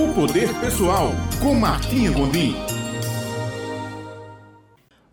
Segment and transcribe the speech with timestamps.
[0.00, 1.10] O Poder Pessoal,
[1.42, 2.54] com Martinha Gondim.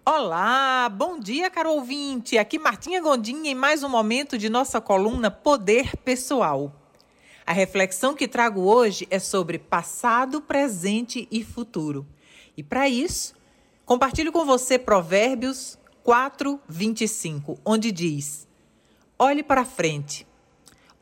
[0.05, 2.37] Olá, bom dia, caro ouvinte.
[2.37, 6.73] Aqui Martinha Gondim em mais um momento de nossa coluna Poder Pessoal.
[7.45, 12.07] A reflexão que trago hoje é sobre passado, presente e futuro.
[12.55, 13.35] E para isso,
[13.85, 18.47] compartilho com você Provérbios 4, 25, onde diz:
[19.19, 20.25] Olhe para frente,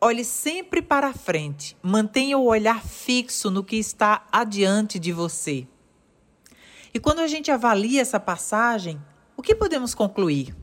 [0.05, 5.67] olhe sempre para frente, mantenha o olhar fixo no que está adiante de você.
[6.93, 9.01] E quando a gente avalia essa passagem,
[9.35, 10.55] o que podemos concluir?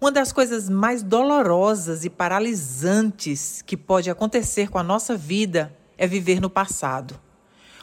[0.00, 6.06] Uma das coisas mais dolorosas e paralisantes que pode acontecer com a nossa vida é
[6.06, 7.20] viver no passado.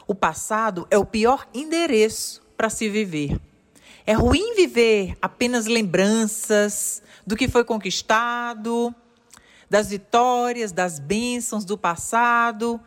[0.08, 3.40] O passado é o pior endereço para se viver.
[4.08, 8.94] É ruim viver apenas lembranças do que foi conquistado,
[9.74, 12.80] das vitórias, das bênçãos do passado,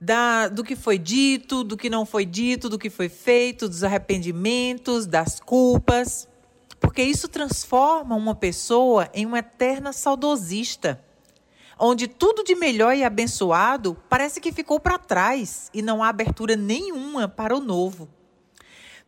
[0.00, 3.84] da, do que foi dito, do que não foi dito, do que foi feito, dos
[3.84, 6.28] arrependimentos, das culpas
[6.80, 11.04] porque isso transforma uma pessoa em uma eterna saudosista,
[11.78, 16.56] onde tudo de melhor e abençoado parece que ficou para trás e não há abertura
[16.56, 18.08] nenhuma para o novo.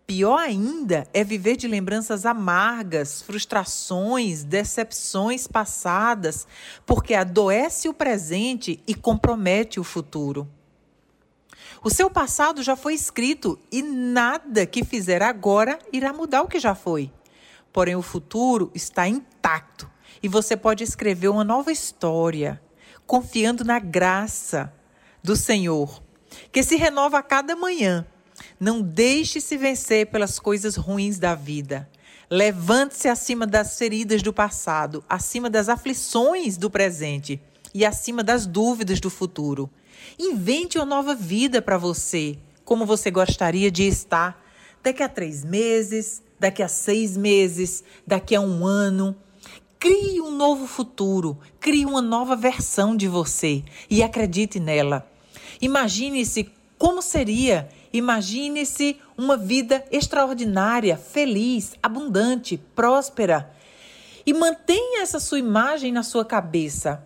[0.07, 6.47] Pior ainda é viver de lembranças amargas, frustrações, decepções passadas,
[6.85, 10.49] porque adoece o presente e compromete o futuro.
[11.83, 16.61] O seu passado já foi escrito e nada que fizer agora irá mudar o que
[16.61, 17.11] já foi
[17.73, 19.91] porém o futuro está intacto
[20.23, 22.63] e você pode escrever uma nova história,
[23.07, 24.73] confiando na graça
[25.23, 26.01] do Senhor,
[26.53, 28.07] que se renova a cada manhã.
[28.63, 31.91] Não deixe se vencer pelas coisas ruins da vida.
[32.31, 37.43] Levante-se acima das feridas do passado, acima das aflições do presente
[37.75, 39.69] e acima das dúvidas do futuro.
[40.17, 44.41] Invente uma nova vida para você, como você gostaria de estar
[44.81, 49.17] daqui a três meses, daqui a seis meses, daqui a um ano.
[49.77, 55.05] Crie um novo futuro, crie uma nova versão de você e acredite nela.
[55.61, 63.51] Imagine-se como seria, imagine-se uma vida extraordinária, feliz, abundante, próspera.
[64.25, 67.03] E mantenha essa sua imagem na sua cabeça.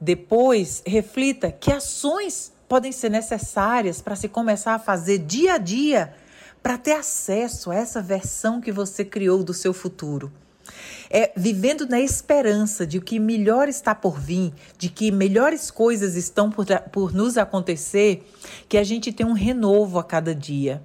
[0.00, 6.14] Depois, reflita que ações podem ser necessárias para se começar a fazer dia a dia
[6.62, 10.32] para ter acesso a essa versão que você criou do seu futuro.
[11.10, 16.50] É vivendo na esperança de que melhor está por vir, de que melhores coisas estão
[16.50, 18.26] por, por nos acontecer,
[18.68, 20.82] que a gente tem um renovo a cada dia.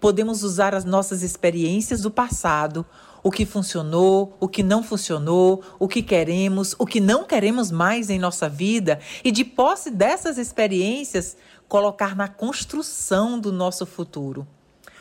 [0.00, 2.86] Podemos usar as nossas experiências do passado,
[3.22, 8.08] o que funcionou, o que não funcionou, o que queremos, o que não queremos mais
[8.08, 11.36] em nossa vida e, de posse dessas experiências,
[11.68, 14.46] colocar na construção do nosso futuro.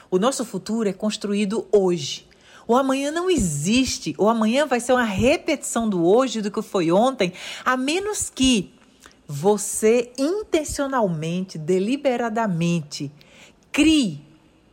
[0.09, 2.27] O nosso futuro é construído hoje.
[2.67, 4.15] O amanhã não existe.
[4.17, 7.33] O amanhã vai ser uma repetição do hoje, do que foi ontem,
[7.63, 8.73] a menos que
[9.27, 13.11] você intencionalmente, deliberadamente,
[13.71, 14.21] crie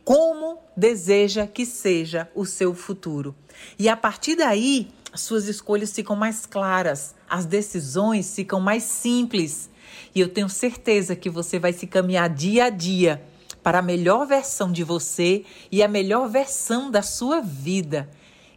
[0.03, 3.35] como deseja que seja o seu futuro.
[3.79, 9.69] E a partir daí, suas escolhas ficam mais claras, as decisões ficam mais simples.
[10.13, 13.21] E eu tenho certeza que você vai se caminhar dia a dia
[13.63, 18.09] para a melhor versão de você e a melhor versão da sua vida,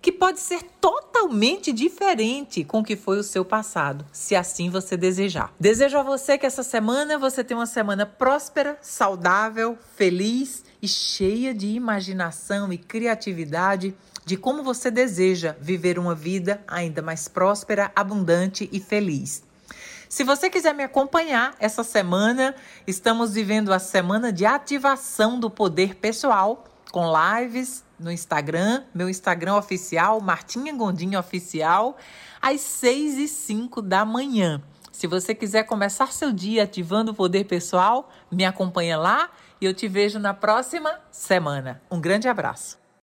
[0.02, 4.96] que pode ser totalmente diferente com o que foi o seu passado, se assim você
[4.96, 5.54] desejar.
[5.58, 11.54] Desejo a você que essa semana você tenha uma semana próspera, saudável, feliz e cheia
[11.54, 13.94] de imaginação e criatividade
[14.24, 19.45] de como você deseja viver uma vida ainda mais próspera, abundante e feliz.
[20.08, 22.54] Se você quiser me acompanhar essa semana,
[22.86, 29.56] estamos vivendo a semana de ativação do poder pessoal com lives no Instagram, meu Instagram
[29.56, 31.96] oficial, Martinha Gondinha Oficial,
[32.40, 34.62] às 6 e 5 da manhã.
[34.92, 39.30] Se você quiser começar seu dia ativando o poder pessoal, me acompanha lá
[39.60, 41.82] e eu te vejo na próxima semana.
[41.90, 42.85] Um grande abraço.